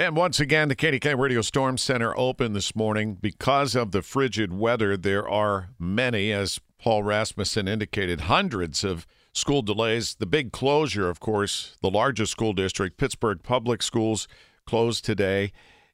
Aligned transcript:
And 0.00 0.14
once 0.14 0.38
again, 0.38 0.68
the 0.68 0.76
KDKA 0.76 1.18
Radio 1.18 1.42
Storm 1.42 1.76
Center 1.76 2.16
open 2.16 2.52
this 2.52 2.76
morning. 2.76 3.14
Because 3.20 3.74
of 3.74 3.90
the 3.90 4.00
frigid 4.00 4.56
weather, 4.56 4.96
there 4.96 5.28
are 5.28 5.70
many, 5.76 6.30
as 6.30 6.60
Paul 6.78 7.02
Rasmussen 7.02 7.66
indicated, 7.66 8.22
hundreds 8.22 8.84
of 8.84 9.08
school 9.32 9.60
delays. 9.60 10.14
The 10.14 10.24
big 10.24 10.52
closure, 10.52 11.10
of 11.10 11.18
course, 11.18 11.76
the 11.82 11.90
largest 11.90 12.30
school 12.30 12.52
district, 12.52 12.96
Pittsburgh 12.96 13.42
Public 13.42 13.82
Schools, 13.82 14.28
closed 14.66 15.04
today, 15.04 15.50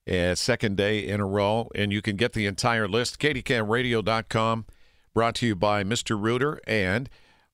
uh, 0.06 0.34
second 0.34 0.76
day 0.76 0.98
in 0.98 1.18
a 1.18 1.26
row. 1.26 1.70
And 1.74 1.90
you 1.90 2.02
can 2.02 2.16
get 2.16 2.34
the 2.34 2.44
entire 2.44 2.86
list, 2.86 3.18
kdkaradio.com, 3.18 4.66
brought 5.14 5.34
to 5.36 5.46
you 5.46 5.56
by 5.56 5.82
Mr. 5.82 6.22
Rooter 6.22 6.60
and 6.66 7.08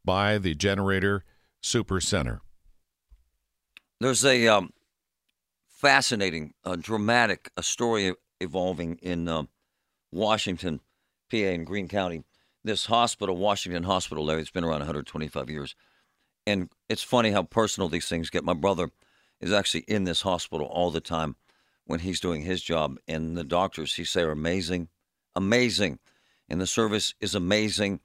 by 0.05 0.37
the 0.37 0.57
Generator 0.57 1.23
Super 1.63 2.01
Center. 2.01 2.41
There's 4.01 4.25
a 4.25 4.49
um, 4.49 4.73
fascinating, 5.81 6.53
uh, 6.63 6.77
dramatic 6.77 7.51
a 7.57 7.63
story 7.63 8.13
evolving 8.39 8.97
in 8.97 9.27
uh, 9.27 9.45
Washington, 10.13 10.81
PA, 11.31 11.37
in 11.39 11.65
Greene 11.65 11.89
County. 11.89 12.23
This 12.63 12.85
hospital, 12.85 13.39
Washington 13.39 13.85
Hospital, 13.85 14.27
Larry, 14.27 14.43
it's 14.43 14.51
been 14.51 14.65
around 14.65 14.81
125 14.81 15.49
years. 15.49 15.75
And 16.47 16.69
it's 16.91 17.03
funny 17.03 17.31
how 17.31 17.45
personal 17.45 17.89
these 17.89 18.09
things 18.09 18.29
get. 18.29 18.45
My 18.45 18.53
brother 18.53 18.91
is 19.41 19.55
actually 19.55 19.85
in 19.89 20.05
this 20.05 20.21
hospital 20.21 20.67
all 20.67 20.91
the 20.91 21.01
time 21.01 21.37
when 21.87 22.01
he's 22.01 22.21
doing 22.21 22.43
his 22.43 22.63
job. 22.63 22.99
And 23.09 23.35
the 23.35 23.45
doctors, 23.45 23.95
he 23.95 24.05
say, 24.05 24.21
are 24.21 24.33
amazing, 24.33 24.89
amazing. 25.35 25.99
And 26.47 26.61
the 26.61 26.67
service 26.67 27.15
is 27.21 27.35
amazing. 27.35 28.01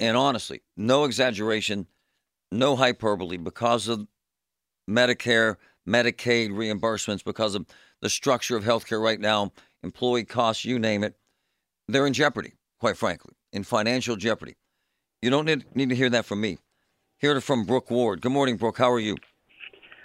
And 0.00 0.16
honestly, 0.16 0.62
no 0.74 1.04
exaggeration, 1.04 1.86
no 2.50 2.76
hyperbole, 2.76 3.36
because 3.36 3.88
of 3.88 4.06
Medicare, 4.88 5.56
Medicaid 5.88 6.50
reimbursements, 6.50 7.24
because 7.24 7.54
of 7.54 7.66
the 8.00 8.10
structure 8.10 8.56
of 8.56 8.64
healthcare 8.64 9.02
right 9.02 9.18
now, 9.18 9.52
employee 9.82 10.24
costs, 10.24 10.64
you 10.64 10.78
name 10.78 11.02
it, 11.02 11.14
they're 11.88 12.06
in 12.06 12.12
jeopardy, 12.12 12.52
quite 12.78 12.96
frankly, 12.96 13.34
in 13.52 13.64
financial 13.64 14.14
jeopardy. 14.14 14.56
You 15.22 15.30
don't 15.30 15.46
need, 15.46 15.64
need 15.74 15.88
to 15.88 15.96
hear 15.96 16.10
that 16.10 16.26
from 16.26 16.40
me. 16.40 16.58
Hear 17.18 17.36
it 17.36 17.40
from 17.40 17.64
Brook 17.64 17.90
Ward. 17.90 18.20
Good 18.20 18.32
morning, 18.32 18.56
Brook. 18.56 18.78
How 18.78 18.92
are 18.92 19.00
you? 19.00 19.16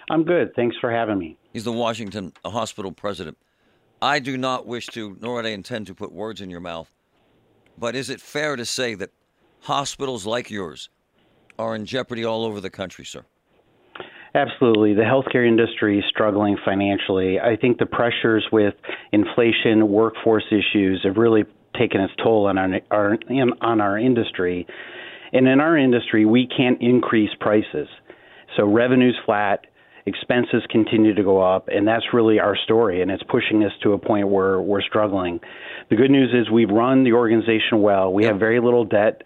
I'm 0.09 0.23
good. 0.23 0.55
Thanks 0.55 0.75
for 0.79 0.91
having 0.91 1.19
me. 1.19 1.37
He's 1.51 1.65
the 1.65 1.71
Washington 1.71 2.33
uh, 2.43 2.49
Hospital 2.49 2.91
president. 2.91 3.37
I 4.01 4.19
do 4.19 4.37
not 4.37 4.65
wish 4.65 4.87
to, 4.87 5.17
nor 5.21 5.41
do 5.41 5.47
I 5.47 5.51
intend 5.51 5.87
to 5.87 5.93
put 5.93 6.11
words 6.11 6.41
in 6.41 6.49
your 6.49 6.59
mouth, 6.59 6.91
but 7.77 7.95
is 7.95 8.09
it 8.09 8.19
fair 8.19 8.55
to 8.55 8.65
say 8.65 8.95
that 8.95 9.11
hospitals 9.61 10.25
like 10.25 10.49
yours 10.49 10.89
are 11.59 11.75
in 11.75 11.85
jeopardy 11.85 12.25
all 12.25 12.43
over 12.43 12.59
the 12.59 12.69
country, 12.69 13.05
sir? 13.05 13.25
Absolutely. 14.35 14.95
The 14.95 15.03
healthcare 15.03 15.47
industry 15.47 15.99
is 15.99 16.05
struggling 16.09 16.57
financially. 16.65 17.39
I 17.39 17.55
think 17.55 17.77
the 17.77 17.85
pressures 17.85 18.45
with 18.51 18.73
inflation, 19.11 19.87
workforce 19.89 20.45
issues 20.49 21.01
have 21.03 21.17
really 21.17 21.43
taken 21.77 22.01
its 22.01 22.13
toll 22.23 22.47
on 22.47 22.57
our, 22.57 22.79
our 22.89 23.17
on 23.61 23.81
our 23.81 23.99
industry. 23.99 24.65
And 25.33 25.47
in 25.47 25.59
our 25.59 25.77
industry, 25.77 26.25
we 26.25 26.47
can't 26.47 26.81
increase 26.81 27.29
prices. 27.39 27.88
So 28.57 28.66
revenue's 28.66 29.17
flat, 29.25 29.66
expenses 30.05 30.63
continue 30.69 31.13
to 31.13 31.23
go 31.23 31.41
up, 31.41 31.67
and 31.69 31.88
that's 31.88 32.05
really 32.13 32.39
our 32.39 32.55
story, 32.55 33.01
and 33.01 33.09
it's 33.09 33.23
pushing 33.23 33.63
us 33.63 33.72
to 33.83 33.93
a 33.93 33.97
point 33.97 34.27
where 34.27 34.61
we're 34.61 34.81
struggling. 34.81 35.39
The 35.89 35.95
good 35.95 36.11
news 36.11 36.31
is 36.33 36.51
we've 36.51 36.69
run 36.69 37.03
the 37.03 37.13
organization 37.13 37.81
well. 37.81 38.13
We 38.13 38.25
have 38.25 38.38
very 38.38 38.59
little 38.59 38.85
debt. 38.85 39.23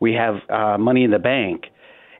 We 0.00 0.14
have 0.14 0.36
uh, 0.48 0.78
money 0.78 1.04
in 1.04 1.10
the 1.10 1.18
bank. 1.18 1.64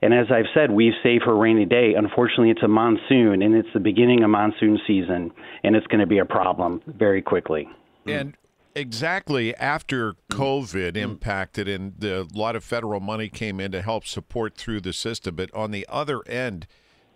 And 0.02 0.14
as 0.14 0.26
I've 0.30 0.46
said, 0.54 0.70
we've 0.70 0.94
saved 1.02 1.24
for 1.24 1.32
a 1.32 1.38
rainy 1.38 1.66
day. 1.66 1.94
Unfortunately, 1.94 2.50
it's 2.50 2.62
a 2.62 2.68
monsoon, 2.68 3.42
and 3.42 3.54
it's 3.54 3.68
the 3.74 3.80
beginning 3.80 4.22
of 4.22 4.30
monsoon 4.30 4.78
season, 4.86 5.30
and 5.62 5.76
it's 5.76 5.86
going 5.88 6.00
to 6.00 6.06
be 6.06 6.18
a 6.18 6.24
problem 6.24 6.80
very 6.86 7.20
quickly. 7.20 7.68
And 8.06 8.34
exactly 8.74 9.54
after 9.56 10.14
COVID 10.30 10.96
impacted, 10.96 11.68
and 11.68 11.94
the, 11.98 12.22
a 12.22 12.38
lot 12.38 12.56
of 12.56 12.64
federal 12.64 13.00
money 13.00 13.28
came 13.28 13.60
in 13.60 13.72
to 13.72 13.82
help 13.82 14.06
support 14.06 14.56
through 14.56 14.80
the 14.80 14.94
system. 14.94 15.36
But 15.36 15.52
on 15.54 15.70
the 15.70 15.86
other 15.88 16.26
end, 16.26 16.66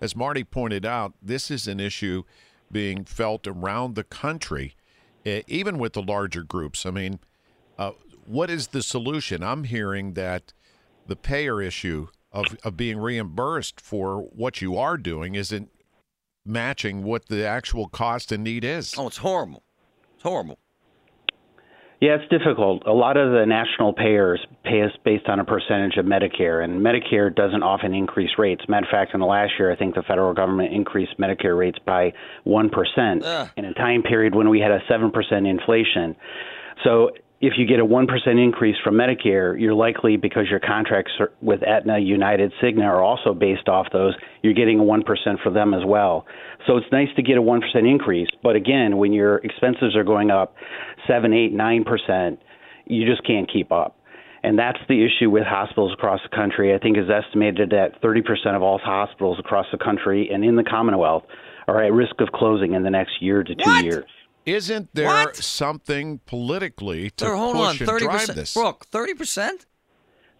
as 0.00 0.14
Marty 0.14 0.44
pointed 0.44 0.84
out, 0.84 1.14
this 1.22 1.50
is 1.50 1.66
an 1.66 1.80
issue 1.80 2.24
being 2.70 3.04
felt 3.04 3.46
around 3.46 3.94
the 3.94 4.04
country, 4.04 4.76
even 5.24 5.78
with 5.78 5.94
the 5.94 6.02
larger 6.02 6.42
groups. 6.42 6.84
I 6.84 6.90
mean, 6.90 7.20
uh, 7.78 7.92
what 8.26 8.50
is 8.50 8.68
the 8.68 8.82
solution? 8.82 9.42
I'm 9.42 9.64
hearing 9.64 10.14
that 10.14 10.52
the 11.06 11.16
payer 11.16 11.62
issue 11.62 12.08
of, 12.34 12.56
of 12.64 12.76
being 12.76 12.98
reimbursed 12.98 13.80
for 13.80 14.18
what 14.18 14.60
you 14.60 14.76
are 14.76 14.98
doing 14.98 15.36
isn't 15.36 15.70
matching 16.44 17.04
what 17.04 17.28
the 17.28 17.46
actual 17.46 17.88
cost 17.88 18.32
and 18.32 18.44
need 18.44 18.64
is. 18.64 18.94
Oh, 18.98 19.06
it's 19.06 19.18
horrible. 19.18 19.62
It's 20.14 20.24
horrible. 20.24 20.58
Yeah, 22.00 22.16
it's 22.20 22.28
difficult. 22.28 22.82
A 22.86 22.92
lot 22.92 23.16
of 23.16 23.30
the 23.30 23.46
national 23.46 23.94
payers 23.94 24.44
pay 24.64 24.82
us 24.82 24.90
based 25.04 25.26
on 25.26 25.40
a 25.40 25.44
percentage 25.44 25.96
of 25.96 26.04
Medicare, 26.04 26.62
and 26.62 26.84
Medicare 26.84 27.34
doesn't 27.34 27.62
often 27.62 27.94
increase 27.94 28.32
rates. 28.36 28.62
Matter 28.68 28.84
of 28.84 28.90
fact, 28.90 29.14
in 29.14 29.20
the 29.20 29.26
last 29.26 29.52
year, 29.58 29.72
I 29.72 29.76
think 29.76 29.94
the 29.94 30.02
federal 30.02 30.34
government 30.34 30.74
increased 30.74 31.12
Medicare 31.18 31.56
rates 31.56 31.78
by 31.86 32.12
1% 32.46 33.22
Ugh. 33.24 33.50
in 33.56 33.64
a 33.64 33.72
time 33.74 34.02
period 34.02 34.34
when 34.34 34.50
we 34.50 34.60
had 34.60 34.72
a 34.72 34.80
7% 34.80 35.48
inflation. 35.48 36.16
So 36.82 37.10
if 37.46 37.54
you 37.58 37.66
get 37.66 37.78
a 37.78 37.84
1% 37.84 38.08
increase 38.42 38.76
from 38.82 38.94
Medicare, 38.94 39.60
you're 39.60 39.74
likely, 39.74 40.16
because 40.16 40.46
your 40.48 40.60
contracts 40.60 41.12
with 41.42 41.62
Aetna, 41.62 41.98
United, 41.98 42.52
Cigna 42.62 42.84
are 42.84 43.02
also 43.02 43.34
based 43.34 43.68
off 43.68 43.86
those, 43.92 44.14
you're 44.42 44.54
getting 44.54 44.80
a 44.80 44.82
1% 44.82 45.04
for 45.42 45.50
them 45.50 45.74
as 45.74 45.82
well. 45.84 46.26
So 46.66 46.78
it's 46.78 46.86
nice 46.90 47.08
to 47.16 47.22
get 47.22 47.36
a 47.36 47.42
1% 47.42 47.60
increase. 47.76 48.28
But 48.42 48.56
again, 48.56 48.96
when 48.96 49.12
your 49.12 49.36
expenses 49.38 49.94
are 49.94 50.04
going 50.04 50.30
up 50.30 50.54
7, 51.06 51.32
8, 51.32 51.54
9%, 51.54 52.38
you 52.86 53.06
just 53.06 53.26
can't 53.26 53.50
keep 53.52 53.70
up. 53.70 53.98
And 54.42 54.58
that's 54.58 54.78
the 54.88 55.04
issue 55.04 55.30
with 55.30 55.44
hospitals 55.44 55.92
across 55.92 56.20
the 56.22 56.34
country. 56.34 56.74
I 56.74 56.78
think 56.78 56.96
is 56.96 57.10
estimated 57.10 57.70
that 57.70 58.00
30% 58.02 58.56
of 58.56 58.62
all 58.62 58.78
hospitals 58.82 59.38
across 59.38 59.66
the 59.70 59.78
country 59.78 60.30
and 60.32 60.44
in 60.44 60.56
the 60.56 60.64
Commonwealth 60.64 61.24
are 61.68 61.82
at 61.82 61.92
risk 61.92 62.20
of 62.20 62.28
closing 62.28 62.74
in 62.74 62.82
the 62.82 62.90
next 62.90 63.20
year 63.20 63.42
to 63.42 63.54
two 63.54 63.62
What? 63.64 63.84
years. 63.84 64.04
Isn't 64.46 64.88
there 64.94 65.06
What? 65.06 65.36
something 65.36 66.20
politically 66.26 67.10
to 67.10 67.24
Sir, 67.24 67.34
hold 67.34 67.56
push 67.56 67.82
on. 67.82 67.88
and 67.88 67.98
drive 68.00 68.34
this? 68.34 68.54
Brook. 68.54 68.86
Thirty 68.90 69.14
percent. 69.14 69.66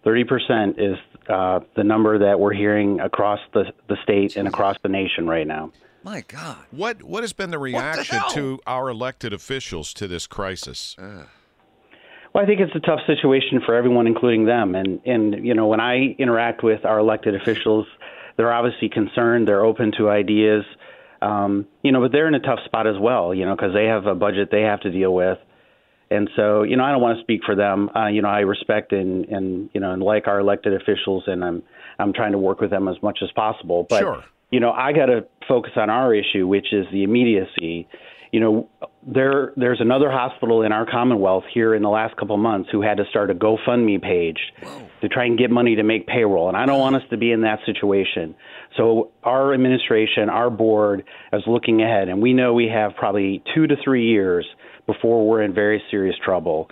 30% 0.04 0.74
is 0.78 0.98
uh, 1.30 1.60
the 1.76 1.82
number 1.82 2.18
that 2.18 2.38
we're 2.38 2.52
hearing 2.52 3.00
across 3.00 3.40
the, 3.54 3.64
the 3.88 3.96
state 4.02 4.36
and 4.36 4.46
across 4.46 4.76
the 4.82 4.88
nation 4.90 5.26
right 5.26 5.46
now. 5.46 5.72
My 6.02 6.22
God. 6.28 6.58
What 6.70 7.02
what 7.02 7.22
has 7.22 7.32
been 7.32 7.50
the 7.50 7.56
the 7.56 7.62
reaction 7.62 8.18
hell? 8.18 8.28
to 8.32 8.60
our 8.66 8.90
elected 8.90 9.32
officials 9.32 9.94
to 9.94 10.06
this 10.06 10.26
crisis? 10.26 10.94
Well, 10.98 12.42
I 12.42 12.46
think 12.46 12.60
it's 12.60 12.74
a 12.74 12.80
tough 12.80 13.00
situation 13.06 13.62
for 13.64 13.74
everyone, 13.74 14.06
including 14.06 14.44
them. 14.44 14.74
And, 14.74 15.00
and 15.06 15.46
you 15.46 15.54
know, 15.54 15.66
when 15.68 15.80
I 15.80 16.14
interact 16.18 16.62
with 16.62 16.84
our 16.84 16.98
elected 16.98 17.34
officials, 17.34 17.86
they're 18.36 18.52
obviously 18.52 18.90
concerned. 18.90 19.48
They're 19.48 19.64
open 19.64 19.92
to 19.96 20.10
ideas. 20.10 20.64
Um, 21.24 21.66
you 21.82 21.90
know, 21.90 22.00
but 22.00 22.12
they're 22.12 22.28
in 22.28 22.34
a 22.34 22.40
tough 22.40 22.58
spot 22.66 22.86
as 22.86 22.96
well, 23.00 23.34
you 23.34 23.46
know, 23.46 23.56
because 23.56 23.72
they 23.72 23.86
have 23.86 24.06
a 24.06 24.14
budget 24.14 24.48
they 24.50 24.62
have 24.62 24.80
to 24.82 24.90
deal 24.90 25.14
with. 25.14 25.38
And 26.10 26.28
so, 26.36 26.62
you 26.64 26.76
know, 26.76 26.84
I 26.84 26.90
don't 26.92 27.00
want 27.00 27.16
to 27.18 27.22
speak 27.24 27.40
for 27.46 27.56
them. 27.56 27.88
Uh, 27.96 28.08
you 28.08 28.20
know, 28.20 28.28
I 28.28 28.40
respect 28.40 28.92
and, 28.92 29.24
and 29.26 29.70
you 29.72 29.80
know, 29.80 29.92
and 29.92 30.02
like 30.02 30.28
our 30.28 30.38
elected 30.38 30.74
officials, 30.74 31.24
and 31.26 31.42
I'm 31.42 31.62
I'm 31.98 32.12
trying 32.12 32.32
to 32.32 32.38
work 32.38 32.60
with 32.60 32.70
them 32.70 32.88
as 32.88 32.96
much 33.02 33.20
as 33.22 33.30
possible. 33.32 33.86
But 33.88 34.00
Sure. 34.00 34.24
you 34.50 34.60
know, 34.60 34.70
I 34.70 34.92
got 34.92 35.06
to 35.06 35.26
focus 35.48 35.72
on 35.76 35.88
our 35.88 36.14
issue, 36.14 36.46
which 36.46 36.72
is 36.72 36.86
the 36.92 37.04
immediacy. 37.04 37.88
You 38.32 38.40
know, 38.40 38.68
there 39.06 39.52
there's 39.56 39.80
another 39.80 40.10
hospital 40.10 40.62
in 40.62 40.72
our 40.72 40.86
Commonwealth 40.90 41.44
here 41.52 41.74
in 41.74 41.82
the 41.82 41.88
last 41.88 42.16
couple 42.16 42.34
of 42.34 42.40
months 42.40 42.70
who 42.72 42.82
had 42.82 42.96
to 42.98 43.04
start 43.10 43.30
a 43.30 43.34
GoFundMe 43.34 44.00
page 44.00 44.38
to 45.00 45.08
try 45.08 45.26
and 45.26 45.38
get 45.38 45.50
money 45.50 45.76
to 45.76 45.82
make 45.82 46.06
payroll, 46.06 46.48
and 46.48 46.56
I 46.56 46.66
don't 46.66 46.80
want 46.80 46.96
us 46.96 47.02
to 47.10 47.16
be 47.16 47.30
in 47.30 47.42
that 47.42 47.60
situation. 47.66 48.34
So 48.76 49.10
our 49.22 49.52
administration, 49.54 50.28
our 50.28 50.50
board, 50.50 51.04
is 51.32 51.42
looking 51.46 51.82
ahead, 51.82 52.08
and 52.08 52.22
we 52.22 52.32
know 52.32 52.54
we 52.54 52.68
have 52.68 52.92
probably 52.96 53.42
two 53.54 53.66
to 53.66 53.76
three 53.82 54.06
years 54.08 54.46
before 54.86 55.26
we're 55.28 55.42
in 55.42 55.54
very 55.54 55.82
serious 55.90 56.16
trouble 56.24 56.68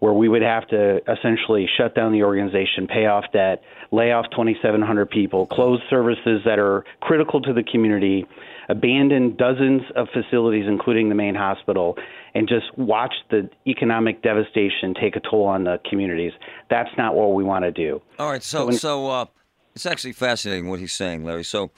where 0.00 0.12
we 0.12 0.28
would 0.28 0.42
have 0.42 0.66
to 0.68 1.00
essentially 1.10 1.68
shut 1.78 1.94
down 1.94 2.12
the 2.12 2.24
organization, 2.24 2.86
pay 2.88 3.06
off 3.06 3.24
debt, 3.32 3.62
lay 3.92 4.12
off 4.12 4.26
2,700 4.30 5.08
people, 5.08 5.46
close 5.46 5.80
services 5.88 6.40
that 6.44 6.58
are 6.58 6.84
critical 7.00 7.40
to 7.40 7.52
the 7.52 7.62
community, 7.62 8.26
abandon 8.68 9.36
dozens 9.36 9.82
of 9.96 10.08
facilities, 10.12 10.64
including 10.66 11.10
the 11.10 11.14
main 11.14 11.34
hospital, 11.34 11.96
and 12.34 12.48
just 12.48 12.66
watch 12.78 13.14
the 13.30 13.48
economic 13.66 14.22
devastation 14.22 14.94
take 14.94 15.16
a 15.16 15.20
toll 15.20 15.44
on 15.44 15.64
the 15.64 15.78
communities. 15.88 16.32
That's 16.70 16.90
not 16.96 17.14
what 17.14 17.34
we 17.34 17.44
want 17.44 17.64
to 17.64 17.70
do. 17.70 18.00
All 18.18 18.30
right, 18.30 18.42
so 18.42 18.70
so 18.70 19.08
uh, 19.08 19.26
it's 19.74 19.86
actually 19.86 20.12
fascinating 20.12 20.68
what 20.68 20.80
he's 20.80 20.94
saying, 20.94 21.24
Larry. 21.24 21.44
So 21.44 21.70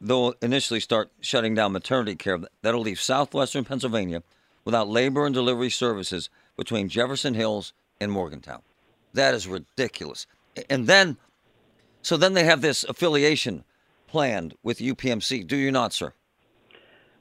they'll 0.00 0.34
initially 0.42 0.80
start 0.80 1.10
shutting 1.20 1.54
down 1.54 1.72
maternity 1.72 2.14
care. 2.14 2.38
That'll 2.62 2.82
leave 2.82 3.00
southwestern 3.00 3.64
Pennsylvania 3.64 4.22
without 4.64 4.88
labor 4.88 5.26
and 5.26 5.34
delivery 5.34 5.70
services 5.70 6.30
between 6.56 6.88
Jefferson 6.88 7.34
Hills 7.34 7.72
and 8.00 8.12
Morgantown. 8.12 8.62
That 9.14 9.34
is 9.34 9.46
ridiculous. 9.46 10.26
And 10.68 10.86
then, 10.86 11.16
so 12.02 12.16
then 12.16 12.34
they 12.34 12.44
have 12.44 12.60
this 12.60 12.84
affiliation 12.84 13.64
planned 14.06 14.54
with 14.62 14.78
UPMC. 14.78 15.46
Do 15.46 15.56
you 15.56 15.70
not, 15.70 15.92
sir? 15.92 16.12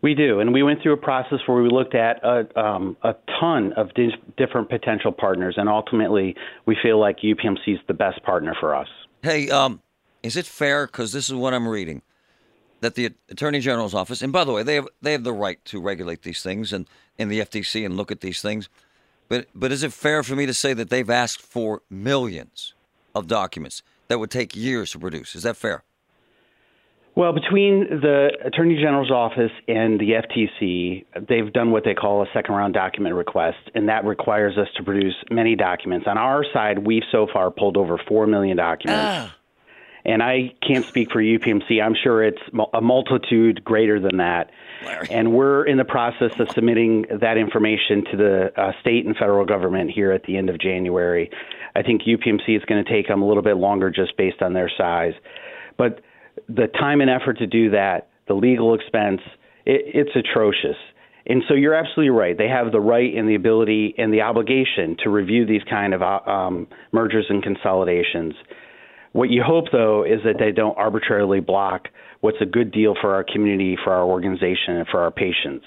We 0.01 0.13
do, 0.13 0.39
and 0.39 0.53
we 0.53 0.61
went 0.61 0.83
through 0.83 0.93
a 0.93 0.97
process 0.97 1.39
where 1.47 1.61
we 1.61 1.69
looked 1.69 1.95
at 1.95 2.23
a, 2.23 2.47
um, 2.59 2.95
a 3.01 3.15
ton 3.39 3.73
of 3.73 3.91
di- 3.95 4.15
different 4.37 4.69
potential 4.69 5.11
partners, 5.11 5.55
and 5.57 5.67
ultimately, 5.67 6.35
we 6.67 6.77
feel 6.81 6.99
like 6.99 7.17
UPMC 7.21 7.73
is 7.73 7.79
the 7.87 7.95
best 7.95 8.21
partner 8.23 8.55
for 8.59 8.75
us. 8.75 8.87
Hey, 9.23 9.49
um, 9.49 9.81
is 10.21 10.37
it 10.37 10.45
fair? 10.45 10.85
Because 10.85 11.13
this 11.13 11.29
is 11.29 11.33
what 11.33 11.55
I'm 11.55 11.67
reading 11.67 12.03
that 12.81 12.95
the 12.95 13.13
Attorney 13.29 13.59
General's 13.59 13.93
office, 13.93 14.21
and 14.21 14.31
by 14.31 14.43
the 14.43 14.51
way, 14.51 14.63
they 14.63 14.75
have 14.75 14.87
they 15.01 15.11
have 15.11 15.23
the 15.23 15.33
right 15.33 15.63
to 15.65 15.81
regulate 15.81 16.23
these 16.23 16.41
things 16.41 16.73
and 16.73 16.87
in 17.17 17.29
the 17.29 17.39
FTC 17.39 17.85
and 17.85 17.97
look 17.97 18.11
at 18.11 18.21
these 18.21 18.41
things. 18.41 18.69
But 19.29 19.47
but 19.55 19.71
is 19.71 19.83
it 19.83 19.93
fair 19.93 20.23
for 20.23 20.35
me 20.35 20.45
to 20.45 20.53
say 20.53 20.73
that 20.73 20.89
they've 20.89 21.09
asked 21.09 21.41
for 21.41 21.81
millions 21.89 22.73
of 23.15 23.27
documents 23.27 23.81
that 24.07 24.19
would 24.19 24.31
take 24.31 24.55
years 24.55 24.91
to 24.91 24.99
produce? 24.99 25.35
Is 25.35 25.43
that 25.43 25.57
fair? 25.57 25.83
Well, 27.15 27.33
between 27.33 27.87
the 27.89 28.29
Attorney 28.45 28.75
General's 28.75 29.09
office 29.09 29.49
and 29.67 29.99
the 29.99 30.21
FTC, 30.21 31.03
they've 31.27 31.51
done 31.51 31.71
what 31.71 31.83
they 31.83 31.95
call 31.95 32.21
a 32.21 32.27
second 32.31 32.53
round 32.53 32.75
document 32.75 33.15
request, 33.15 33.57
and 33.73 33.89
that 33.89 34.05
requires 34.05 34.55
us 34.55 34.67
to 34.77 34.83
produce 34.83 35.15
many 35.31 35.55
documents. 35.55 36.05
On 36.07 36.15
our 36.15 36.45
side, 36.53 36.77
we've 36.85 37.01
so 37.11 37.25
far 37.33 37.49
pulled 37.49 37.75
over 37.75 37.99
4 38.07 38.27
million 38.27 38.55
documents. 38.55 39.01
Ah 39.03 39.36
and 40.07 40.23
I 40.23 40.53
can't 40.65 40.85
speak 40.85 41.11
for 41.11 41.21
UPMC. 41.21 41.83
I'm 41.83 41.95
sure 42.01 42.23
it's 42.23 42.41
a 42.73 42.81
multitude 42.81 43.63
greater 43.63 43.99
than 43.99 44.17
that. 44.17 44.51
Larry. 44.85 45.07
And 45.11 45.33
we're 45.33 45.65
in 45.65 45.77
the 45.77 45.85
process 45.85 46.31
of 46.39 46.49
submitting 46.51 47.05
that 47.19 47.37
information 47.37 48.05
to 48.11 48.17
the 48.17 48.51
uh, 48.61 48.71
state 48.79 49.05
and 49.05 49.17
federal 49.17 49.45
government 49.45 49.91
here 49.91 50.13
at 50.13 50.23
the 50.23 50.37
end 50.37 50.49
of 50.49 50.59
January. 50.59 51.29
I 51.75 51.83
think 51.83 52.03
UPMC 52.03 52.55
is 52.55 52.63
going 52.65 52.83
to 52.83 52.89
take 52.89 53.09
them 53.09 53.21
a 53.21 53.27
little 53.27 53.43
bit 53.43 53.57
longer 53.57 53.91
just 53.91 54.15
based 54.15 54.41
on 54.41 54.53
their 54.53 54.71
size. 54.77 55.13
But 55.77 55.99
the 56.47 56.67
time 56.67 57.01
and 57.01 57.09
effort 57.09 57.39
to 57.39 57.47
do 57.47 57.71
that, 57.71 58.07
the 58.29 58.33
legal 58.33 58.75
expense, 58.75 59.19
it, 59.65 59.81
it's 59.93 60.15
atrocious. 60.15 60.77
And 61.25 61.43
so 61.49 61.53
you're 61.53 61.75
absolutely 61.75 62.11
right. 62.11 62.37
They 62.37 62.47
have 62.47 62.71
the 62.71 62.79
right 62.79 63.13
and 63.13 63.27
the 63.27 63.35
ability 63.35 63.93
and 63.97 64.13
the 64.13 64.21
obligation 64.21 64.95
to 65.03 65.09
review 65.09 65.45
these 65.45 65.63
kind 65.69 65.93
of 65.93 66.01
uh, 66.01 66.19
um, 66.25 66.67
mergers 66.93 67.25
and 67.27 67.43
consolidations. 67.43 68.33
What 69.13 69.29
you 69.29 69.43
hope, 69.43 69.65
though, 69.71 70.03
is 70.03 70.21
that 70.23 70.35
they 70.39 70.51
don't 70.51 70.77
arbitrarily 70.77 71.39
block 71.39 71.87
what's 72.21 72.37
a 72.41 72.45
good 72.45 72.71
deal 72.71 72.95
for 72.99 73.13
our 73.13 73.23
community, 73.23 73.77
for 73.83 73.93
our 73.93 74.03
organization, 74.03 74.75
and 74.75 74.87
for 74.87 75.01
our 75.01 75.11
patients. 75.11 75.65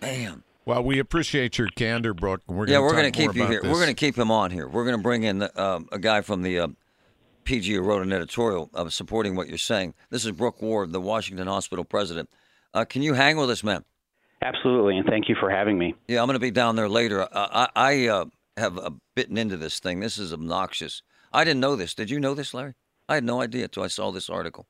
Bam. 0.00 0.44
Well, 0.64 0.84
we 0.84 1.00
appreciate 1.00 1.58
your 1.58 1.68
candor, 1.68 2.14
Brook. 2.14 2.42
We're 2.46 2.68
yeah, 2.68 2.78
we're 2.78 2.92
going 2.92 3.10
to 3.10 3.16
keep 3.16 3.34
you 3.34 3.46
here. 3.46 3.60
This. 3.62 3.70
We're 3.70 3.82
going 3.82 3.88
to 3.88 3.94
keep 3.94 4.16
him 4.16 4.30
on 4.30 4.52
here. 4.52 4.68
We're 4.68 4.84
going 4.84 4.96
to 4.96 5.02
bring 5.02 5.24
in 5.24 5.48
um, 5.56 5.88
a 5.90 5.98
guy 5.98 6.20
from 6.20 6.42
the 6.42 6.60
uh, 6.60 6.68
PG 7.44 7.74
who 7.74 7.82
wrote 7.82 8.02
an 8.02 8.12
editorial 8.12 8.70
uh, 8.74 8.88
supporting 8.88 9.34
what 9.34 9.48
you're 9.48 9.58
saying. 9.58 9.94
This 10.10 10.24
is 10.24 10.30
Brook 10.32 10.62
Ward, 10.62 10.92
the 10.92 11.00
Washington 11.00 11.48
Hospital 11.48 11.84
president. 11.84 12.30
Uh, 12.72 12.84
can 12.84 13.02
you 13.02 13.14
hang 13.14 13.36
with 13.36 13.50
us, 13.50 13.64
man? 13.64 13.84
Absolutely, 14.40 14.96
and 14.96 15.06
thank 15.06 15.28
you 15.28 15.36
for 15.38 15.50
having 15.50 15.78
me. 15.78 15.94
Yeah, 16.08 16.20
I'm 16.20 16.26
going 16.26 16.34
to 16.34 16.40
be 16.40 16.50
down 16.50 16.76
there 16.76 16.88
later. 16.88 17.28
I, 17.32 17.68
I 17.74 18.06
uh, 18.06 18.24
have 18.56 18.78
uh, 18.78 18.90
bitten 19.14 19.36
into 19.36 19.56
this 19.56 19.78
thing. 19.80 20.00
This 20.00 20.18
is 20.18 20.32
obnoxious. 20.32 21.02
I 21.32 21.44
didn't 21.44 21.60
know 21.60 21.76
this. 21.76 21.94
Did 21.94 22.10
you 22.10 22.20
know 22.20 22.34
this, 22.34 22.52
Larry? 22.54 22.74
I 23.12 23.16
had 23.16 23.24
no 23.24 23.42
idea 23.42 23.64
until 23.64 23.82
I 23.82 23.88
saw 23.88 24.10
this 24.10 24.30
article. 24.30 24.66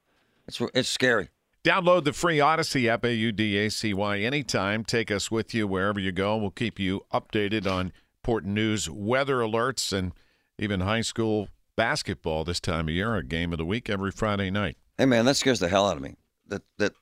It's 0.48 0.60
it's 0.74 0.88
scary. 0.88 1.28
Download 1.62 2.02
the 2.02 2.12
free 2.12 2.38
Audacy 2.38 2.88
app, 2.88 3.04
A 3.04 3.14
U 3.14 3.30
D 3.30 3.56
A 3.56 3.70
C 3.70 3.94
Y, 3.94 4.18
anytime. 4.18 4.82
Take 4.82 5.12
us 5.12 5.30
with 5.30 5.54
you 5.54 5.68
wherever 5.68 6.00
you 6.00 6.10
go. 6.10 6.36
We'll 6.36 6.50
keep 6.50 6.80
you 6.80 7.06
updated 7.14 7.70
on 7.70 7.92
important 8.18 8.52
news, 8.52 8.90
weather 8.90 9.36
alerts, 9.36 9.92
and 9.96 10.10
even 10.58 10.80
high 10.80 11.02
school 11.02 11.50
basketball 11.76 12.42
this 12.42 12.58
time 12.58 12.88
of 12.88 12.94
year. 12.94 13.14
A 13.14 13.22
game 13.22 13.52
of 13.52 13.58
the 13.58 13.64
week 13.64 13.88
every 13.88 14.10
Friday 14.10 14.50
night. 14.50 14.76
Hey 14.98 15.06
man, 15.06 15.24
that 15.26 15.36
scares 15.36 15.60
the 15.60 15.68
hell 15.68 15.86
out 15.86 15.96
of 15.96 16.02
me. 16.02 16.16
That 16.48 16.62
that 16.78 16.94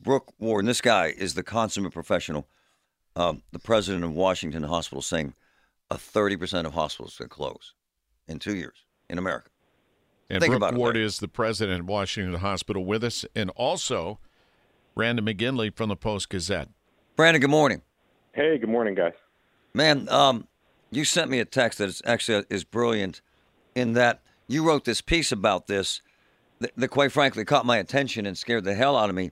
Brook 0.00 0.32
Ward, 0.38 0.64
this 0.66 0.80
guy 0.80 1.06
is 1.08 1.34
the 1.34 1.42
consummate 1.42 1.92
professional, 1.92 2.46
um, 3.16 3.42
the 3.50 3.58
president 3.58 4.04
of 4.04 4.12
Washington 4.12 4.62
Hospital, 4.62 5.02
saying 5.02 5.34
a 5.90 5.98
thirty 5.98 6.36
percent 6.36 6.68
of 6.68 6.74
hospitals 6.74 7.16
could 7.16 7.30
close 7.30 7.74
in 8.28 8.38
two 8.38 8.54
years 8.54 8.84
in 9.10 9.18
America. 9.18 9.50
And 10.30 10.42
Think 10.42 10.58
Brook 10.58 10.74
Ward 10.74 10.96
it, 10.96 11.02
is 11.02 11.18
the 11.18 11.28
president 11.28 11.80
of 11.80 11.88
Washington 11.88 12.34
Hospital 12.40 12.84
with 12.84 13.02
us, 13.02 13.24
and 13.34 13.50
also 13.50 14.18
Brandon 14.94 15.24
McGinley 15.24 15.74
from 15.74 15.88
the 15.88 15.96
Post 15.96 16.28
Gazette. 16.28 16.68
Brandon, 17.16 17.40
good 17.40 17.50
morning. 17.50 17.82
Hey, 18.32 18.58
good 18.58 18.68
morning, 18.68 18.94
guys. 18.94 19.14
Man, 19.72 20.08
um, 20.10 20.46
you 20.90 21.04
sent 21.04 21.30
me 21.30 21.40
a 21.40 21.44
text 21.44 21.78
that 21.78 21.88
is 21.88 22.02
actually 22.04 22.44
is 22.50 22.64
brilliant, 22.64 23.22
in 23.74 23.94
that 23.94 24.20
you 24.48 24.66
wrote 24.66 24.84
this 24.84 25.00
piece 25.00 25.32
about 25.32 25.66
this 25.66 26.02
that, 26.58 26.72
that 26.76 26.88
quite 26.88 27.12
frankly 27.12 27.44
caught 27.44 27.64
my 27.64 27.78
attention 27.78 28.26
and 28.26 28.36
scared 28.36 28.64
the 28.64 28.74
hell 28.74 28.96
out 28.96 29.08
of 29.08 29.16
me. 29.16 29.30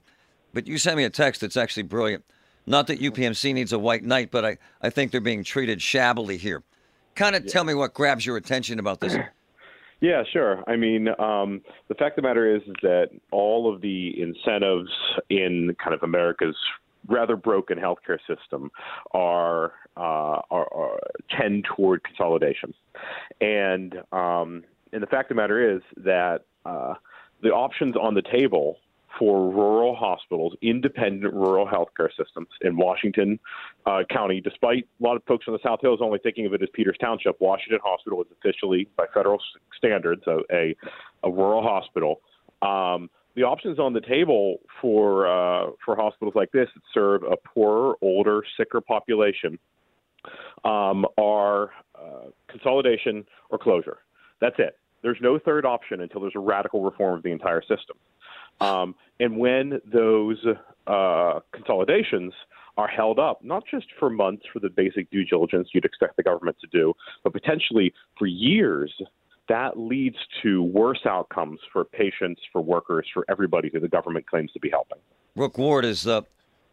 But 0.53 0.65
you 0.67 0.77
sent 0.77 0.97
me 0.97 1.03
a 1.03 1.09
text 1.09 1.41
that's 1.41 1.57
actually 1.57 1.83
brilliant. 1.83 2.25
Not 2.65 2.87
that 2.87 2.99
UPMC 2.99 3.53
needs 3.53 3.71
a 3.71 3.79
white 3.79 4.03
knight, 4.03 4.31
but 4.31 4.45
I, 4.45 4.57
I 4.81 4.89
think 4.89 5.11
they're 5.11 5.21
being 5.21 5.43
treated 5.43 5.81
shabbily 5.81 6.37
here. 6.37 6.63
Kind 7.15 7.35
of 7.35 7.45
yeah. 7.45 7.51
tell 7.51 7.63
me 7.63 7.73
what 7.73 7.93
grabs 7.93 8.25
your 8.25 8.37
attention 8.37 8.79
about 8.79 8.99
this. 8.99 9.15
Yeah, 9.99 10.23
sure. 10.31 10.63
I 10.67 10.75
mean, 10.75 11.07
um, 11.19 11.61
the 11.87 11.95
fact 11.95 12.17
of 12.17 12.23
the 12.23 12.27
matter 12.27 12.55
is, 12.55 12.61
is 12.63 12.75
that 12.83 13.09
all 13.31 13.73
of 13.73 13.81
the 13.81 14.13
incentives 14.21 14.91
in 15.29 15.75
kind 15.83 15.93
of 15.95 16.03
America's 16.03 16.55
rather 17.07 17.35
broken 17.35 17.79
healthcare 17.79 18.19
system 18.27 18.69
are, 19.11 19.73
uh, 19.95 20.41
are, 20.51 20.71
are 20.73 20.99
tend 21.29 21.65
toward 21.75 22.03
consolidation, 22.03 22.73
and 23.41 23.95
um, 24.11 24.63
and 24.93 25.01
the 25.01 25.07
fact 25.07 25.31
of 25.31 25.35
the 25.35 25.41
matter 25.41 25.75
is 25.75 25.81
that 25.97 26.41
uh, 26.65 26.93
the 27.41 27.49
options 27.49 27.95
on 27.95 28.13
the 28.13 28.21
table 28.21 28.77
for 29.17 29.51
rural 29.51 29.95
hospitals, 29.95 30.53
independent 30.61 31.33
rural 31.33 31.67
healthcare 31.67 32.09
systems 32.17 32.47
in 32.61 32.77
Washington 32.77 33.39
uh, 33.85 34.03
County. 34.09 34.41
Despite 34.41 34.87
a 34.99 35.03
lot 35.03 35.15
of 35.15 35.23
folks 35.23 35.45
on 35.47 35.53
the 35.53 35.59
South 35.63 35.79
Hills 35.81 35.99
only 36.01 36.19
thinking 36.19 36.45
of 36.45 36.53
it 36.53 36.61
as 36.61 36.69
Peters 36.73 36.97
Township, 36.99 37.39
Washington 37.39 37.79
Hospital 37.83 38.21
is 38.21 38.27
officially, 38.39 38.87
by 38.95 39.05
federal 39.13 39.41
standards, 39.77 40.21
a, 40.27 40.39
a, 40.51 40.75
a 41.23 41.31
rural 41.31 41.61
hospital. 41.61 42.21
Um, 42.61 43.09
the 43.35 43.43
options 43.43 43.77
on 43.77 43.93
the 43.93 44.01
table 44.01 44.57
for 44.81 45.27
uh, 45.27 45.71
for 45.85 45.95
hospitals 45.95 46.33
like 46.35 46.51
this 46.51 46.67
that 46.73 46.81
serve 46.91 47.21
a 47.23 47.37
poorer, 47.37 47.93
older, 48.01 48.41
sicker 48.57 48.81
population 48.81 49.59
um, 50.65 51.05
are 51.19 51.69
uh, 51.95 52.29
consolidation 52.47 53.25
or 53.51 53.59
closure. 53.59 53.99
That's 54.41 54.55
it. 54.57 54.77
There's 55.03 55.19
no 55.21 55.37
third 55.37 55.65
option 55.65 56.01
until 56.01 56.21
there's 56.21 56.35
a 56.35 56.39
radical 56.39 56.83
reform 56.83 57.17
of 57.17 57.23
the 57.23 57.31
entire 57.31 57.61
system. 57.61 57.97
Um, 58.59 58.95
and 59.19 59.37
when 59.37 59.81
those 59.91 60.43
uh, 60.87 61.39
consolidations 61.51 62.33
are 62.77 62.87
held 62.87 63.19
up, 63.19 63.43
not 63.43 63.63
just 63.69 63.87
for 63.99 64.09
months 64.09 64.43
for 64.53 64.59
the 64.59 64.69
basic 64.69 65.09
due 65.09 65.25
diligence 65.25 65.69
you'd 65.73 65.85
expect 65.85 66.15
the 66.15 66.23
government 66.23 66.57
to 66.61 66.67
do, 66.67 66.93
but 67.23 67.33
potentially 67.33 67.93
for 68.17 68.27
years, 68.27 68.93
that 69.49 69.77
leads 69.77 70.17
to 70.43 70.61
worse 70.63 71.05
outcomes 71.05 71.59
for 71.71 71.85
patients, 71.85 72.41
for 72.51 72.61
workers, 72.61 73.07
for 73.13 73.25
everybody 73.29 73.69
who 73.73 73.79
the 73.79 73.87
government 73.87 74.27
claims 74.27 74.51
to 74.51 74.59
be 74.59 74.69
helping. 74.69 74.97
Brook 75.35 75.57
Ward 75.57 75.85
is 75.85 76.03
the, 76.03 76.23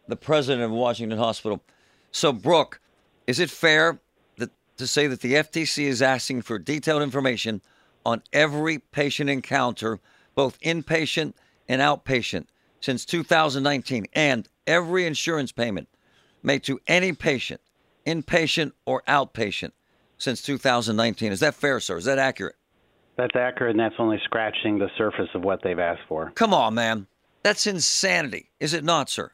the 0.07 0.15
president 0.15 0.63
of 0.63 0.71
Washington 0.71 1.17
Hospital. 1.17 1.63
So, 2.11 2.31
Brook, 2.31 2.79
is 3.27 3.39
it 3.39 3.49
fair 3.49 3.99
that, 4.37 4.51
to 4.77 4.85
say 4.87 5.07
that 5.07 5.21
the 5.21 5.33
FTC 5.33 5.85
is 5.85 6.01
asking 6.01 6.43
for 6.43 6.59
detailed 6.59 7.01
information 7.01 7.61
on 8.05 8.21
every 8.31 8.79
patient 8.79 9.29
encounter, 9.29 9.99
both 10.35 10.59
inpatient 10.59 11.33
and 11.67 11.81
outpatient 11.81 12.47
since 12.79 13.05
2019, 13.05 14.05
and 14.13 14.47
every 14.67 15.05
insurance 15.05 15.51
payment 15.51 15.87
made 16.43 16.63
to 16.63 16.79
any 16.87 17.13
patient, 17.13 17.61
inpatient 18.05 18.73
or 18.85 19.01
outpatient, 19.07 19.71
since 20.17 20.41
2019. 20.41 21.31
Is 21.31 21.39
that 21.39 21.55
fair, 21.55 21.79
sir? 21.79 21.97
Is 21.97 22.05
that 22.05 22.19
accurate? 22.19 22.55
That's 23.17 23.35
accurate, 23.35 23.71
and 23.71 23.79
that's 23.79 23.95
only 23.97 24.19
scratching 24.25 24.77
the 24.77 24.89
surface 24.97 25.29
of 25.33 25.43
what 25.43 25.61
they've 25.63 25.79
asked 25.79 26.01
for. 26.07 26.31
Come 26.35 26.53
on, 26.53 26.73
man. 26.73 27.07
That's 27.43 27.65
insanity, 27.65 28.51
is 28.59 28.73
it 28.73 28.83
not, 28.83 29.09
sir? 29.09 29.31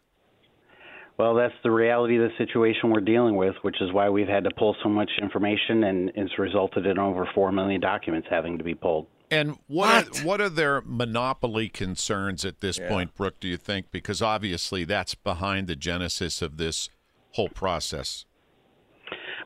Well, 1.18 1.36
that's 1.36 1.54
the 1.64 1.72
reality 1.72 2.18
of 2.18 2.24
the 2.24 2.38
situation 2.38 2.90
we're 2.90 3.02
dealing 3.02 3.36
with, 3.36 3.56
which 3.62 3.82
is 3.82 3.92
why 3.92 4.10
we've 4.10 4.28
had 4.28 4.44
to 4.46 4.50
pull 4.58 4.76
so 4.82 4.90
much 4.90 5.12
information, 5.22 5.84
and 5.84 6.12
it's 6.16 6.38
resulted 6.40 6.86
in 6.86 6.98
over 6.98 7.28
4 7.34 7.52
million 7.52 7.80
documents 7.80 8.28
having 8.30 8.58
to 8.58 8.64
be 8.64 8.74
pulled. 8.74 9.08
And 9.32 9.58
what 9.68 10.10
what? 10.10 10.20
Are, 10.20 10.26
what 10.26 10.42
are 10.42 10.50
their 10.50 10.82
monopoly 10.86 11.70
concerns 11.70 12.44
at 12.44 12.60
this 12.60 12.78
yeah. 12.78 12.90
point, 12.90 13.16
Brook? 13.16 13.40
Do 13.40 13.48
you 13.48 13.58
think? 13.58 13.90
Because 13.90 14.22
obviously 14.22 14.84
that's 14.84 15.16
behind 15.16 15.68
the 15.68 15.76
genesis 15.76 16.42
of 16.42 16.58
this 16.58 16.90
whole 17.32 17.50
process. 17.50 18.26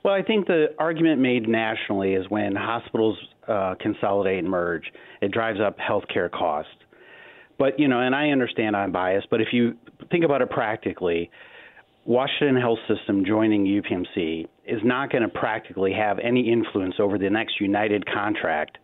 Well, 0.04 0.14
I 0.14 0.24
think 0.24 0.48
the 0.48 0.68
argument 0.80 1.22
made 1.22 1.48
nationally 1.48 2.14
is 2.14 2.30
when 2.30 2.56
hospitals 2.56 3.18
uh, 3.48 3.76
consolidate 3.80 4.40
and 4.40 4.50
merge, 4.50 4.92
it 5.22 5.32
drives 5.32 5.60
up 5.60 5.78
healthcare 5.78 6.32
costs. 6.32 6.72
But 7.58 7.80
you 7.80 7.88
know, 7.88 8.02
and 8.02 8.16
I 8.16 8.30
understand 8.30 8.76
I'm 8.76 8.92
biased, 8.92 9.30
but 9.30 9.40
if 9.40 9.50
you 9.52 9.76
think 10.12 10.26
about 10.26 10.42
it 10.42 10.50
practically, 10.50 11.30
Washington 12.06 12.56
Health 12.56 12.80
System 12.88 13.24
joining 13.26 13.66
UPMC 13.66 14.48
is 14.68 14.82
not 14.84 15.12
going 15.12 15.24
to 15.24 15.30
practically 15.30 15.94
have 15.94 16.20
any 16.20 16.52
influence 16.52 16.96
over 17.00 17.18
the 17.18 17.30
next 17.30 17.60
United 17.60 18.06
contract 18.06 18.78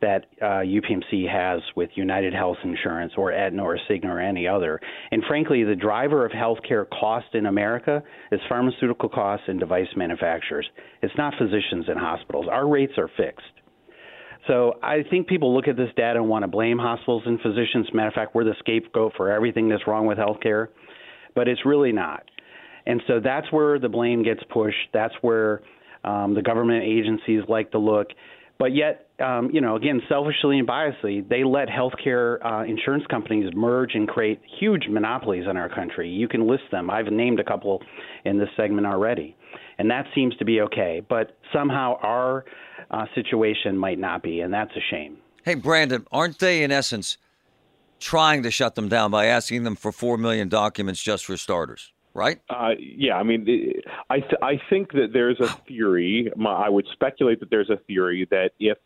that 0.00 0.26
uh, 0.42 0.60
UPMC 0.62 1.28
has 1.30 1.62
with 1.74 1.90
United 1.94 2.34
Health 2.34 2.58
Insurance 2.62 3.12
or 3.16 3.32
Aetna 3.32 3.62
or 3.62 3.78
Cigna 3.88 4.06
or 4.06 4.20
any 4.20 4.46
other. 4.46 4.78
And 5.10 5.22
frankly, 5.26 5.64
the 5.64 5.74
driver 5.74 6.26
of 6.26 6.32
healthcare 6.32 6.84
cost 6.90 7.34
in 7.34 7.46
America 7.46 8.02
is 8.30 8.40
pharmaceutical 8.48 9.08
costs 9.08 9.46
and 9.48 9.58
device 9.58 9.88
manufacturers. 9.96 10.66
It's 11.02 11.14
not 11.16 11.34
physicians 11.38 11.86
and 11.88 11.98
hospitals. 11.98 12.46
Our 12.50 12.68
rates 12.68 12.92
are 12.98 13.10
fixed. 13.16 13.46
So 14.46 14.74
I 14.82 15.02
think 15.10 15.26
people 15.26 15.54
look 15.54 15.66
at 15.66 15.76
this 15.76 15.90
data 15.96 16.20
and 16.20 16.28
want 16.28 16.44
to 16.44 16.48
blame 16.48 16.78
hospitals 16.78 17.22
and 17.26 17.40
physicians. 17.40 17.88
Matter 17.92 18.08
of 18.08 18.14
fact, 18.14 18.34
we're 18.34 18.44
the 18.44 18.54
scapegoat 18.60 19.12
for 19.16 19.30
everything 19.30 19.68
that's 19.68 19.86
wrong 19.86 20.06
with 20.06 20.18
healthcare, 20.18 20.68
but 21.34 21.48
it's 21.48 21.64
really 21.64 21.92
not. 21.92 22.22
And 22.86 23.02
so 23.08 23.18
that's 23.18 23.50
where 23.50 23.78
the 23.78 23.88
blame 23.88 24.22
gets 24.22 24.42
pushed. 24.50 24.88
That's 24.92 25.14
where 25.20 25.62
um, 26.04 26.34
the 26.34 26.42
government 26.42 26.84
agencies 26.84 27.42
like 27.48 27.72
to 27.72 27.78
look. 27.78 28.08
But 28.58 28.74
yet, 28.74 29.05
um, 29.20 29.50
you 29.52 29.60
know, 29.60 29.76
again, 29.76 30.02
selfishly 30.08 30.58
and 30.58 30.68
biasedly, 30.68 31.28
they 31.28 31.44
let 31.44 31.68
healthcare 31.68 32.44
uh, 32.44 32.64
insurance 32.64 33.04
companies 33.10 33.50
merge 33.54 33.94
and 33.94 34.08
create 34.08 34.40
huge 34.58 34.88
monopolies 34.88 35.44
in 35.48 35.56
our 35.56 35.68
country. 35.68 36.08
You 36.08 36.28
can 36.28 36.46
list 36.46 36.64
them. 36.70 36.90
I've 36.90 37.06
named 37.06 37.40
a 37.40 37.44
couple 37.44 37.82
in 38.24 38.38
this 38.38 38.48
segment 38.56 38.86
already, 38.86 39.36
and 39.78 39.90
that 39.90 40.06
seems 40.14 40.36
to 40.36 40.44
be 40.44 40.60
okay. 40.62 41.02
But 41.08 41.36
somehow 41.52 41.98
our 42.02 42.44
uh, 42.90 43.06
situation 43.14 43.76
might 43.76 43.98
not 43.98 44.22
be, 44.22 44.40
and 44.40 44.52
that's 44.52 44.72
a 44.76 44.80
shame. 44.90 45.18
Hey, 45.44 45.54
Brandon, 45.54 46.06
aren't 46.12 46.38
they 46.38 46.62
in 46.62 46.70
essence 46.70 47.16
trying 47.98 48.42
to 48.42 48.50
shut 48.50 48.74
them 48.74 48.88
down 48.88 49.10
by 49.10 49.26
asking 49.26 49.64
them 49.64 49.76
for 49.76 49.92
four 49.92 50.18
million 50.18 50.48
documents 50.48 51.02
just 51.02 51.24
for 51.24 51.36
starters? 51.36 51.92
right? 52.16 52.40
Uh, 52.48 52.70
yeah, 52.78 53.14
I 53.14 53.22
mean, 53.22 53.74
I 54.08 54.20
th- 54.20 54.40
I 54.42 54.58
think 54.70 54.92
that 54.92 55.08
there's 55.12 55.38
a 55.38 55.48
theory. 55.68 56.32
I 56.44 56.68
would 56.68 56.86
speculate 56.92 57.40
that 57.40 57.50
there's 57.50 57.70
a 57.70 57.76
theory 57.86 58.26
that 58.30 58.52
if 58.58 58.78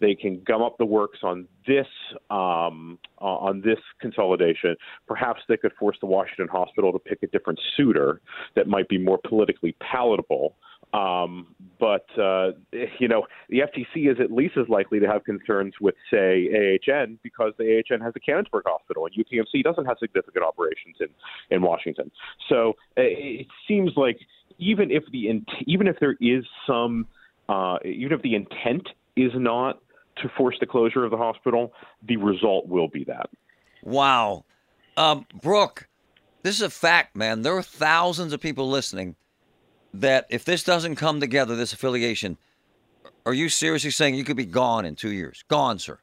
they 0.00 0.14
can 0.14 0.42
gum 0.46 0.62
up 0.62 0.76
the 0.78 0.84
works 0.84 1.18
on 1.22 1.46
this 1.66 1.86
um, 2.30 2.98
on 3.18 3.62
this 3.64 3.78
consolidation. 4.00 4.76
Perhaps 5.06 5.42
they 5.48 5.56
could 5.56 5.72
force 5.78 5.96
the 6.00 6.06
Washington 6.06 6.48
hospital 6.48 6.92
to 6.92 6.98
pick 6.98 7.22
a 7.22 7.26
different 7.28 7.60
suitor 7.76 8.20
that 8.54 8.66
might 8.66 8.88
be 8.88 8.98
more 8.98 9.18
politically 9.24 9.74
palatable 9.80 10.54
um, 10.92 11.54
but 11.78 12.06
uh, 12.18 12.52
you 12.98 13.08
know, 13.08 13.26
the 13.50 13.58
FTC 13.58 14.10
is 14.10 14.18
at 14.20 14.30
least 14.30 14.56
as 14.56 14.68
likely 14.68 14.98
to 15.00 15.06
have 15.06 15.24
concerns 15.24 15.74
with, 15.80 15.94
say, 16.10 16.78
AHN 16.88 17.18
because 17.22 17.52
the 17.58 17.82
AHN 17.90 18.00
has 18.00 18.14
the 18.14 18.20
Canonsburg 18.20 18.62
Hospital, 18.66 19.06
and 19.06 19.14
UPMC 19.14 19.62
doesn't 19.62 19.84
have 19.84 19.98
significant 20.00 20.44
operations 20.44 20.96
in 21.00 21.08
in 21.50 21.62
Washington. 21.62 22.10
So 22.48 22.70
uh, 22.96 23.02
it 23.02 23.46
seems 23.68 23.92
like 23.96 24.18
even 24.58 24.90
if 24.90 25.04
the 25.12 25.42
even 25.66 25.86
if 25.86 25.96
there 26.00 26.16
is 26.20 26.44
some 26.66 27.06
uh, 27.48 27.78
even 27.84 28.12
if 28.12 28.22
the 28.22 28.34
intent 28.34 28.88
is 29.16 29.32
not 29.34 29.80
to 30.22 30.28
force 30.36 30.56
the 30.60 30.66
closure 30.66 31.04
of 31.04 31.10
the 31.10 31.16
hospital, 31.16 31.72
the 32.06 32.16
result 32.16 32.66
will 32.66 32.88
be 32.88 33.04
that. 33.04 33.28
Wow, 33.82 34.44
um, 34.96 35.26
Brook, 35.42 35.88
this 36.42 36.56
is 36.56 36.62
a 36.62 36.70
fact, 36.70 37.16
man. 37.16 37.42
There 37.42 37.56
are 37.56 37.62
thousands 37.62 38.32
of 38.32 38.40
people 38.40 38.68
listening 38.68 39.16
that 39.94 40.26
if 40.30 40.44
this 40.44 40.62
doesn't 40.62 40.96
come 40.96 41.20
together, 41.20 41.56
this 41.56 41.72
affiliation, 41.72 42.36
are 43.24 43.34
you 43.34 43.48
seriously 43.48 43.90
saying 43.90 44.14
you 44.14 44.24
could 44.24 44.36
be 44.36 44.46
gone 44.46 44.84
in 44.84 44.94
two 44.94 45.10
years? 45.10 45.44
Gone, 45.48 45.78
sir. 45.78 45.98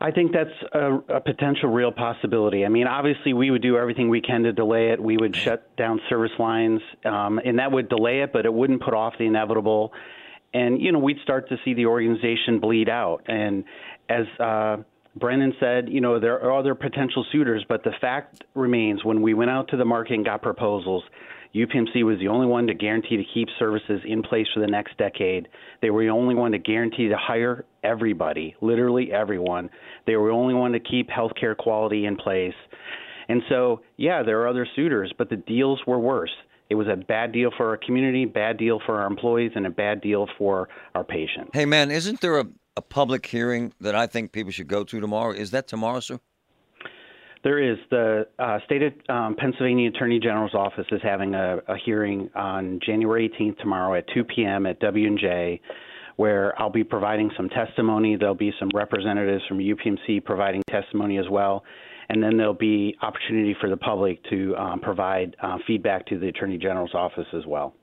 I 0.00 0.10
think 0.10 0.32
that's 0.32 0.50
a, 0.72 1.16
a, 1.16 1.20
potential 1.20 1.68
real 1.68 1.92
possibility. 1.92 2.64
I 2.64 2.68
mean, 2.68 2.88
obviously, 2.88 3.34
we 3.34 3.52
would 3.52 3.62
do 3.62 3.76
everything 3.76 4.08
we 4.08 4.20
can 4.20 4.42
to 4.42 4.52
delay 4.52 4.90
it. 4.90 5.00
We 5.00 5.16
would 5.16 5.36
shut 5.36 5.76
down 5.76 6.00
service 6.08 6.32
lines, 6.40 6.80
um, 7.04 7.38
and 7.44 7.60
that 7.60 7.70
would 7.70 7.88
delay 7.88 8.22
it, 8.22 8.32
but 8.32 8.44
it 8.44 8.52
wouldn't 8.52 8.82
put 8.82 8.94
off 8.94 9.14
the 9.16 9.26
inevitable. 9.26 9.92
And 10.54 10.80
you 10.80 10.92
know, 10.92 10.98
we'd 10.98 11.18
start 11.22 11.48
to 11.48 11.56
see 11.64 11.74
the 11.74 11.86
organization 11.86 12.60
bleed 12.60 12.88
out. 12.88 13.22
And 13.26 13.64
as 14.08 14.26
uh, 14.38 14.76
Brennan 15.16 15.54
said, 15.60 15.88
you 15.88 16.00
know, 16.00 16.18
there 16.18 16.40
are 16.42 16.58
other 16.58 16.74
potential 16.74 17.24
suitors, 17.32 17.64
but 17.68 17.84
the 17.84 17.92
fact 18.00 18.44
remains 18.54 19.04
when 19.04 19.22
we 19.22 19.34
went 19.34 19.50
out 19.50 19.68
to 19.68 19.76
the 19.76 19.84
market 19.84 20.14
and 20.14 20.24
got 20.24 20.42
proposals, 20.42 21.02
UPMC 21.54 22.02
was 22.02 22.18
the 22.18 22.28
only 22.28 22.46
one 22.46 22.66
to 22.66 22.74
guarantee 22.74 23.18
to 23.18 23.24
keep 23.34 23.48
services 23.58 24.00
in 24.06 24.22
place 24.22 24.46
for 24.54 24.60
the 24.60 24.66
next 24.66 24.96
decade. 24.96 25.48
They 25.82 25.90
were 25.90 26.02
the 26.02 26.10
only 26.10 26.34
one 26.34 26.52
to 26.52 26.58
guarantee 26.58 27.08
to 27.08 27.16
hire 27.16 27.66
everybody, 27.84 28.56
literally 28.62 29.12
everyone. 29.12 29.68
They 30.06 30.16
were 30.16 30.28
the 30.28 30.34
only 30.34 30.54
one 30.54 30.72
to 30.72 30.80
keep 30.80 31.10
healthcare 31.10 31.56
quality 31.56 32.06
in 32.06 32.16
place. 32.16 32.54
And 33.28 33.42
so, 33.48 33.80
yeah, 33.96 34.22
there 34.22 34.40
are 34.40 34.48
other 34.48 34.66
suitors, 34.76 35.12
but 35.16 35.30
the 35.30 35.36
deals 35.36 35.80
were 35.86 35.98
worse. 35.98 36.32
It 36.70 36.74
was 36.74 36.86
a 36.86 36.96
bad 36.96 37.32
deal 37.32 37.50
for 37.56 37.68
our 37.68 37.76
community, 37.76 38.24
bad 38.24 38.56
deal 38.56 38.80
for 38.84 39.00
our 39.00 39.06
employees, 39.06 39.52
and 39.54 39.66
a 39.66 39.70
bad 39.70 40.00
deal 40.00 40.26
for 40.38 40.68
our 40.94 41.04
patients. 41.04 41.50
Hey, 41.52 41.66
man, 41.66 41.90
isn't 41.90 42.20
there 42.20 42.38
a, 42.38 42.46
a 42.76 42.82
public 42.82 43.26
hearing 43.26 43.74
that 43.80 43.94
I 43.94 44.06
think 44.06 44.32
people 44.32 44.52
should 44.52 44.68
go 44.68 44.82
to 44.84 45.00
tomorrow? 45.00 45.32
Is 45.32 45.50
that 45.50 45.68
tomorrow, 45.68 46.00
sir? 46.00 46.18
There 47.44 47.58
is. 47.58 47.76
The 47.90 48.26
uh, 48.38 48.58
state 48.64 48.82
of 48.82 48.92
um, 49.08 49.36
Pennsylvania 49.36 49.90
Attorney 49.90 50.20
General's 50.20 50.54
office 50.54 50.86
is 50.92 51.00
having 51.02 51.34
a, 51.34 51.58
a 51.68 51.76
hearing 51.84 52.30
on 52.36 52.78
January 52.86 53.28
18th 53.28 53.58
tomorrow 53.58 53.98
at 53.98 54.04
2 54.14 54.24
p.m. 54.24 54.64
at 54.66 54.78
W&J 54.80 55.60
where 56.16 56.60
I'll 56.60 56.70
be 56.70 56.84
providing 56.84 57.30
some 57.36 57.48
testimony. 57.48 58.16
There'll 58.16 58.34
be 58.34 58.52
some 58.60 58.68
representatives 58.74 59.42
from 59.48 59.58
UPMC 59.58 60.24
providing 60.24 60.62
testimony 60.70 61.18
as 61.18 61.28
well. 61.30 61.64
And 62.12 62.22
then 62.22 62.36
there'll 62.36 62.52
be 62.52 62.94
opportunity 63.00 63.56
for 63.58 63.70
the 63.70 63.76
public 63.76 64.22
to 64.28 64.54
um, 64.56 64.80
provide 64.80 65.34
uh, 65.42 65.56
feedback 65.66 66.06
to 66.08 66.18
the 66.18 66.28
Attorney 66.28 66.58
General's 66.58 66.94
office 66.94 67.26
as 67.32 67.46
well. 67.46 67.74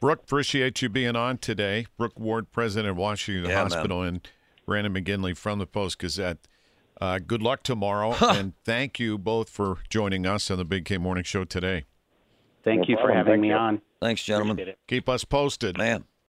Brook, 0.00 0.20
appreciate 0.22 0.80
you 0.82 0.88
being 0.88 1.16
on 1.16 1.38
today. 1.38 1.86
Brook 1.98 2.18
Ward, 2.18 2.52
President 2.52 2.90
of 2.92 2.96
Washington 2.96 3.50
yeah, 3.50 3.60
Hospital, 3.60 4.02
man. 4.02 4.08
and 4.08 4.28
Brandon 4.66 4.94
McGinley 4.94 5.36
from 5.36 5.58
the 5.58 5.66
Post 5.66 5.98
Gazette. 5.98 6.38
Uh, 7.00 7.18
good 7.18 7.42
luck 7.42 7.64
tomorrow, 7.64 8.14
and 8.20 8.52
thank 8.64 9.00
you 9.00 9.18
both 9.18 9.48
for 9.48 9.78
joining 9.90 10.26
us 10.26 10.48
on 10.48 10.58
the 10.58 10.64
Big 10.64 10.84
K 10.84 10.96
Morning 10.96 11.24
Show 11.24 11.42
today. 11.42 11.82
Thank 12.62 12.82
no 12.82 12.84
you 12.86 12.94
problem. 12.94 13.10
for 13.10 13.16
having 13.16 13.32
thank 13.32 13.42
me 13.42 13.48
you. 13.48 13.54
on. 13.54 13.82
Thanks, 14.00 14.22
gentlemen. 14.22 14.74
Keep 14.86 15.08
us 15.08 15.24
posted. 15.24 15.76
Man. 15.76 16.04